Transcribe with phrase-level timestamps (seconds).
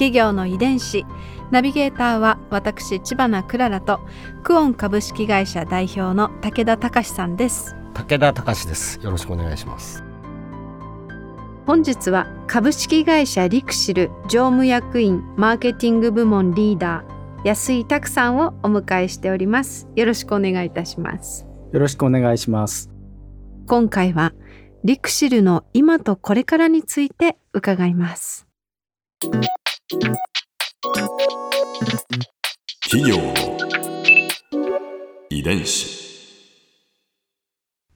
[0.00, 1.04] 企業の遺伝子。
[1.50, 4.00] ナビゲーターは私千葉なクララと
[4.42, 7.76] クオン株式会社代表の武田隆さんです。
[7.92, 8.98] 武田隆です。
[9.02, 10.02] よろしくお願いします。
[11.66, 19.86] 本日は株式会社リクシル常務役員マーケティング部門リーダー安井拓さんをお迎えしております。
[19.96, 21.46] よろしくお願いいたします。
[21.72, 22.90] よろしくお願いします。
[23.66, 24.32] 今回は
[24.82, 28.48] リクシルの今とこれからについて伺います
[29.90, 30.06] 企
[33.10, 33.34] 業の
[35.28, 35.98] 遺伝子。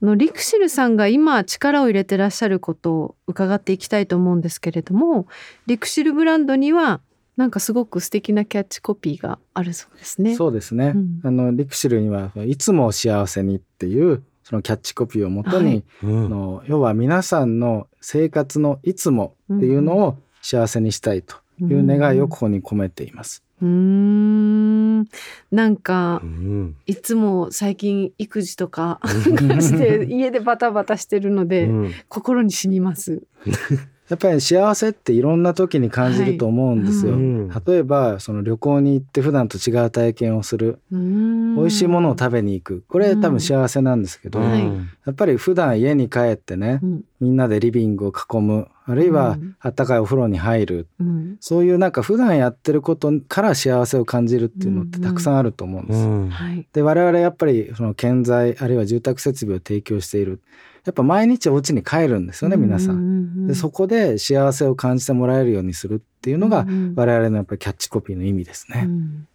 [0.01, 5.27] のリクシルさんが今力を入れてらっしゃることを伺っていきたいと思うんですけれども
[5.67, 6.99] リクシルブランドには
[7.37, 10.35] なんかすごく素敵なキャッチコピーがあるそうですね。
[10.35, 11.21] そうですね、うん。
[11.23, 15.83] あのリクシルにはいつも幸せにっていうそのキャッチコピーをもとに、はい。
[16.03, 23.43] あの要は皆さんの生活のいつもっていうのを幸せにしたいという願いをここに込めています。
[23.61, 25.05] うーん
[25.51, 33.23] なんかうんいつも最近育児とか して 家でバタバタしてるので、うん心に染みます。
[34.09, 37.13] やっぱり幸せっていろんな時に感じると思うんですよ。
[37.13, 37.21] はい。
[37.21, 37.49] うん。
[37.49, 40.79] 例えばその旅行に行って普段と違う体験をする。
[40.91, 42.83] 美味しいものを食べに行く。
[42.87, 44.65] これ多分幸せなんですけど、はい。
[44.65, 47.03] やっぱり普段家に帰ってねうん。
[47.19, 49.55] みんなでリビングを囲むあるいはうん。
[49.59, 50.87] あったかいお風呂に入る。
[50.99, 51.37] うん。
[51.39, 56.69] そういうなんか普段やってることから幸せを感じるっていうのってたくさんあると思うんです。
[56.73, 60.41] で我々やっぱりその建材あるいは住宅設備を提供している
[60.85, 62.91] やっぱ毎日お家に帰るんですよね皆さ。
[62.91, 66.93] うんんでそこで幸せを感じてもらえるようにするっていうのがうんうん。
[66.95, 68.83] 我々のやっぱりキャッチコピーの意味ですね。
[68.85, 69.27] うん。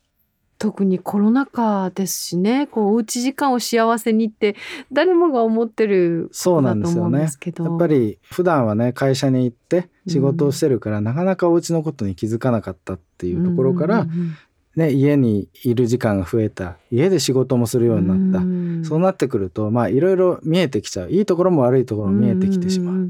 [0.58, 4.56] 特にコロナ禍ですしねこうおうち時間を幸せにって
[4.92, 7.20] 誰もが思ってるそうなんですよね。
[7.20, 14.36] やっぱり普段はね会社に行って仕事をしてるから、なかなかお家のことに気づかなかったっていうところから、うんうん
[14.76, 16.76] ね、家にいる時間が増えた。
[16.90, 18.84] 家で仕事もするようになった、うん。
[18.84, 21.10] そうなってくるとまあいろいろ見えてきちゃう。
[21.10, 23.08] いいところも悪いところも見えてきてしまう。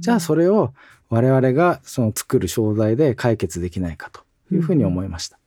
[0.00, 0.72] じゃあそれを
[1.10, 4.24] 我々がその作る商材で解決できないかと。
[4.52, 5.38] いうふうに思いました。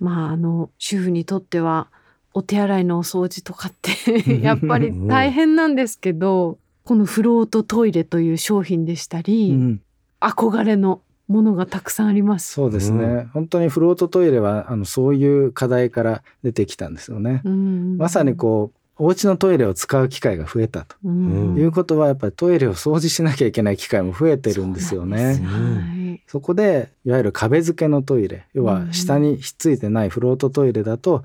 [0.00, 1.88] まああの主婦にとっては
[2.34, 9.80] お手洗いのお掃除とかって やっぱり大変なんですけどこのフロートトイレという商品でしたり、うん。
[10.18, 12.52] 憧れのものがたくさんあります。
[12.52, 17.42] そうですね、う本当にフロートトイレはあのそういう課題から出てきたんですよね。
[17.44, 20.96] うんまさにこうお家のトイレを使う機会が増えたと。
[21.04, 21.56] うん。
[21.56, 25.34] いうことはやっぱりトイレを掃除しなきゃいけない機会も増えてるんですよね。
[25.44, 26.22] はい。
[26.26, 31.24] そこでいわゆる壁付けのトイレ要は下にひっついてないフロートトイレだと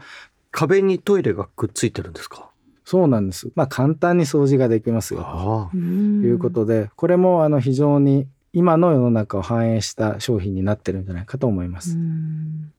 [0.51, 2.49] 壁にトイレがくっついてるんですか？
[2.83, 3.49] そうなんです。
[3.55, 11.95] まあ簡単に掃除ができますよあということでこれもあの非常に今の世の中を反映した商品になってるんじゃないかと思います。
[11.97, 12.73] うん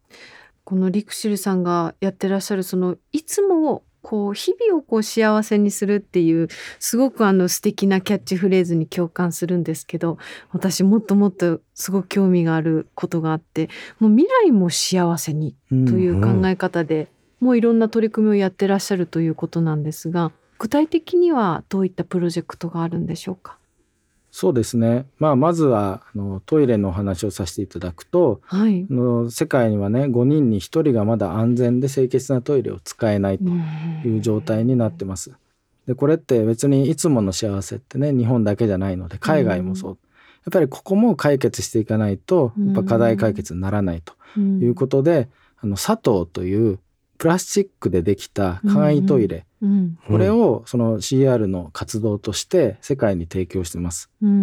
[0.64, 10.18] このリクシルさんがやってらっしゃるそのいつもこう日々をこう幸せにするっていうすごくあの素敵なキャッチフレーズに共感するんですけど
[10.52, 17.08] 私もっともっとすごく興味があることがあってもう未来も幸せにうんという考え方で、
[17.40, 23.58] もういろんな取り組みをやってらっしゃるということなんですが具体的にはどういったプロジェクトがあるんでしょうか？
[24.34, 28.86] そうですね、まあ、まずはあのトイレのお話をさせていただくとはい。
[28.90, 33.44] あの世界にはね5人に1人がまだ安全で清潔なトイレを使えないと
[34.08, 35.32] いう状態になってます。
[35.86, 39.96] でこれって別にいつもの幸せってね日本だけじゃないので海外もそう、や
[40.48, 45.28] っぱりここも解決していかないとやっぱ課題解決にならないということで、
[45.58, 46.78] あの砂糖という
[47.18, 54.10] プラスチックでできた簡易トイレ、うんうんこれをその CR の活動として世界に提供してます。
[54.20, 54.38] うんうんう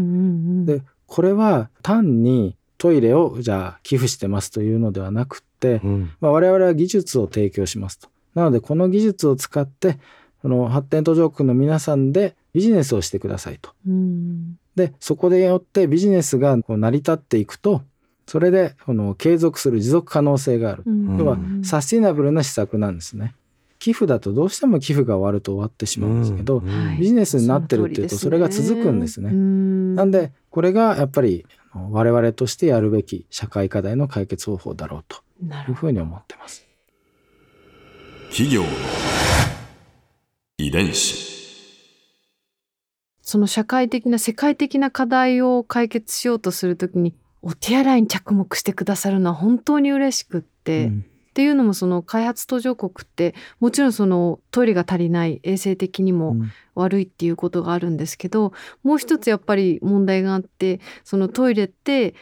[0.62, 8.10] んでこれは単にトイレをじゃあ寄付してますというのではなくって、うんまあ、我々は技術を提供しますと。
[8.36, 10.00] なのでこの技術を使って
[10.42, 13.72] この発展途上国の皆さんでビジネスをしてくださいと。
[13.88, 17.81] うんでそこでよってビジネスがこう成り立っていくと
[18.27, 20.83] それでこの継続する持続可能性がある。
[20.86, 23.36] うん要はサスティナブルな施策なんですね。
[23.80, 26.62] 寄付だとどうしても寄付が終わると終わってしまうんですけど、
[27.00, 29.31] ビジネスになってるっていうとそれが続くんですね。
[29.31, 36.68] なんでこれがやっぱり我々としてやるべき社会課題の解決方法だろうとなるほいうふうに思ってます。
[38.30, 38.68] 企業の
[40.58, 41.30] 遺伝子。
[43.22, 51.06] その社会的な世界的な課題を解決しようとするときにお手洗いに着目してくださるのは本当に嬉しくって、うん
[51.39, 56.51] っていうのもその開発途上国ってもちろんそのトイレが足りない衛生的にもうん。
[56.75, 58.53] 悪いっていうことがあるんですけど
[58.83, 62.15] もう一つやっぱり問題があってそのトイレって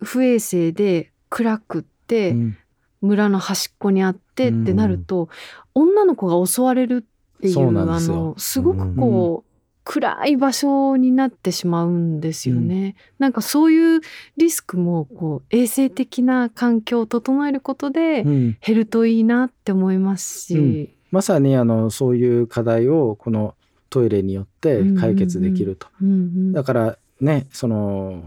[0.00, 2.58] 不衛生で暗くって、うん。
[3.00, 5.28] 村の端っこにあってってなると、
[5.72, 7.06] 女の子が襲われる
[7.36, 9.47] っていうあのすごくこう、
[9.90, 12.94] 暗い場所になってしまうんですよね。
[13.18, 14.00] なんかそういう
[14.36, 18.58] リスクもこう衛生的な環境を整えることでうん。
[18.60, 20.90] 減るといいなって思いますし。
[21.10, 23.54] まさにあのそういう課題をこの
[23.88, 25.86] トイレによって解決できると。
[26.02, 26.52] うんうん。
[26.52, 28.22] だからねその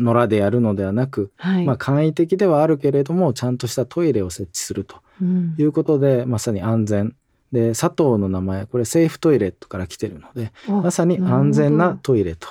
[0.00, 1.64] 野良でやるのではなく、はい。
[1.64, 5.54] まあ簡易的ではあるけれどもちゃんとしたトイレを設置するとうん。
[5.58, 7.14] いうことでまさに安全
[7.52, 12.48] で佐藤の名前これセーフトイレットから来てるのでおまさに安全なトイレと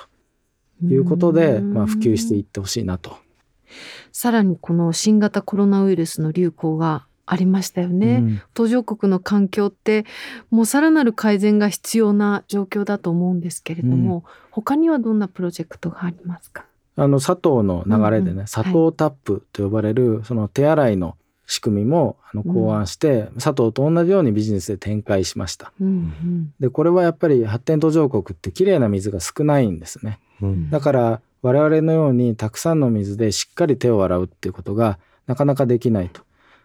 [0.84, 1.74] いうことで、うん。
[1.74, 3.16] まあ、普及していってほしいなと。
[4.12, 8.16] さらにこの新型コロナウイルスの流行がありましたよね。
[8.16, 8.42] うん。
[8.54, 10.06] 途上国の環境って
[10.50, 16.64] もうさらなる改善が必要な状況だと思うんですけれども、他にはどんなプロジェクトがありますか？
[16.96, 21.16] あの佐藤の流れでね、うんうん佐藤タップと呼ばれるその手洗いの
[21.48, 25.72] 仕組みもあの考案して、佐藤と同じようにビジネスで展開しました。
[25.80, 30.20] うんでこれはやっぱり発展途上国ってきれいな水が少ないんですね。
[30.42, 36.22] うんだから我々のようにたくさんの水でしっかり手を洗うっていうことがなかなかできないと。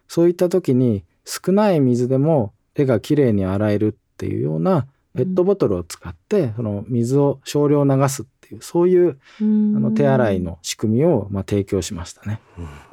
[0.10, 12.40] そういった時に少ない水でも手がきれいに洗えるっていうようなペットボトルを使ってその水を少量流すっていうそういううんあの手洗いの仕組みをまあ提供しましたね。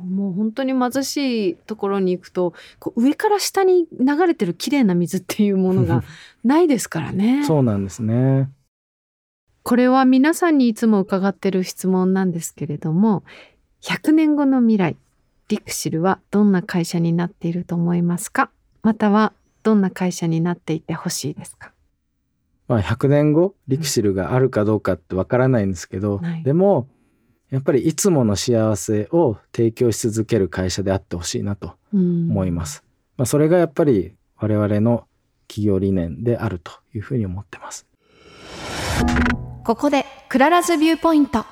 [0.07, 6.03] もう本当に貧しいところに行くとこう上から下に流れてる綺麗な水っていうものが
[6.45, 7.43] ないですからね。
[7.45, 8.51] そうなんですね。
[9.63, 13.23] これは皆さんにいつも伺ってる質問なんですけれども
[13.83, 14.97] 100年後の未来
[15.49, 18.51] リクシルはどんな会社になっていると思いますか？
[18.83, 19.33] または
[19.63, 21.73] どんな会社になっていてほしいですか？
[22.71, 26.89] まあ100年後リクシルがあるかどうかってわからないんですけど、はいでも
[27.51, 32.65] やっぱりいつもの幸せを提供し続ける会社であってほしいなと思思いま。
[32.65, 32.85] す。
[33.17, 35.09] まあ、それがやっぱり我々の
[35.49, 37.89] 企業理念であるというふうに思ってます。
[39.65, 41.45] ここで Clara's Viewpoint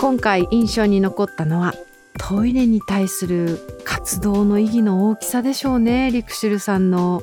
[0.00, 1.72] 今回印象に残ったのは
[2.26, 7.22] トイレに対する活動の意義の大きさでしょうねリクシルさんの。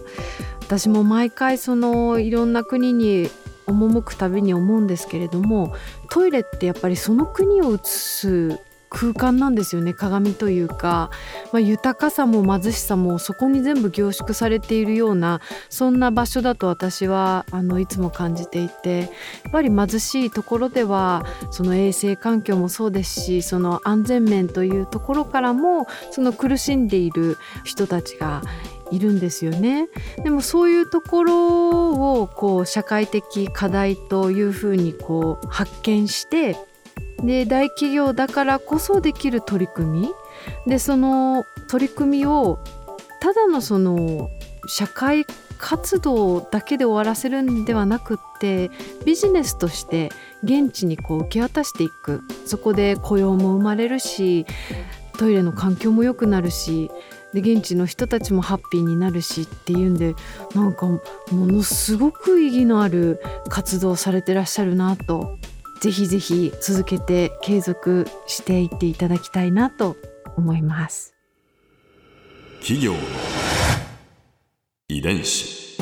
[0.61, 3.27] 私も毎回そのいろんな国に
[3.65, 5.73] 赴くたびに思うんですけれども
[6.09, 8.59] トイレってやっぱりその国を映す
[8.91, 11.09] 空間なんですよね鏡というか、
[11.51, 19.11] まあ、豊かさも貧しさもそこに全部凝縮されているようなそんな場所だと私はあのいつも感じていて。
[19.43, 28.41] やっぱり貧しいところではその衛生環境もそうですしその安全面というところからもその苦しんでいる人たちが
[28.91, 29.87] いるんですよね。
[30.23, 36.57] でもそういうところをこう社会的課題というふうにこう発見して
[37.23, 40.11] で大企業だからこそできる取り組み。
[40.67, 42.59] でその取り組みを
[43.19, 44.29] ただのその
[44.67, 45.25] 社会
[45.57, 48.71] 活動だけで終わらせるんではなくって
[49.05, 50.09] ビジネスとして
[50.43, 52.21] 現地にこう受け渡していく。
[52.45, 54.45] そこで雇用も生まれるし
[55.17, 56.89] トイレの環境も良くなるし
[57.33, 60.15] で現地の人たちもハッピーになるしっていうんで
[60.55, 60.99] なんかも
[61.31, 65.37] のすごく意義のある活動をされてらっしゃるなと
[65.81, 69.97] ぜひぜひ続けて継続していっていただきたいなと
[70.37, 71.15] 思います。
[72.59, 72.99] 企業の
[74.89, 75.81] 遺伝子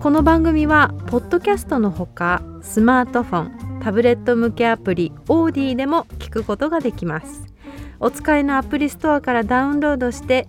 [0.00, 3.42] この番組はポッドキャストのほかスマートフォ
[3.78, 7.46] ンタブレット向けアプリオーディでも聞くことができます
[8.00, 10.48] お使いのアプリストアからダウンロードして